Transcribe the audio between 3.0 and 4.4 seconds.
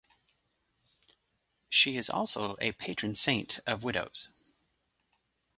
saint of widows.